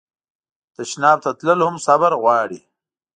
[0.75, 2.59] تشناب ته تلل هم صبر غواړي.